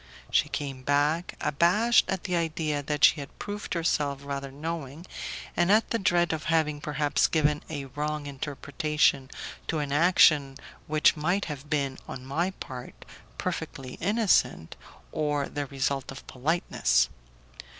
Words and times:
She 0.31 0.49
came 0.49 0.81
back, 0.81 1.35
abashed 1.41 2.09
at 2.09 2.23
the 2.23 2.35
idea 2.35 2.81
that 2.81 3.03
she 3.03 3.19
had 3.19 3.37
proved 3.37 3.75
herself 3.75 4.21
rather 4.23 4.49
knowing, 4.51 5.05
and 5.55 5.71
at 5.71 5.91
the 5.91 5.99
dread 5.99 6.33
of 6.33 6.45
having 6.45 6.81
perhaps 6.81 7.27
given 7.27 7.61
a 7.69 7.85
wrong 7.85 8.25
interpretation 8.25 9.29
to 9.67 9.77
an 9.77 9.91
action 9.91 10.57
which 10.87 11.15
might 11.15 11.45
have 11.45 11.69
been, 11.69 11.99
on 12.07 12.25
my 12.25 12.49
part, 12.49 12.95
perfectly 13.37 13.99
innocent, 14.01 14.75
or 15.11 15.47
the 15.47 15.67
result 15.67 16.11
of 16.11 16.25
politeness. 16.25 17.07